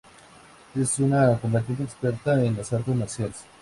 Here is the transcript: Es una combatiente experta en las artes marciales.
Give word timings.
Es 0.73 0.97
una 0.97 1.37
combatiente 1.39 1.83
experta 1.83 2.43
en 2.43 2.57
las 2.57 2.73
artes 2.73 2.95
marciales. 2.95 3.45